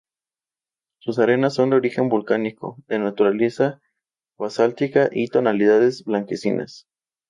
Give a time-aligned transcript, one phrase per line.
[0.97, 3.79] Sus arenas son se origen volcánico, de naturaleza
[4.35, 6.87] basáltica y tonalidades blanquecinas.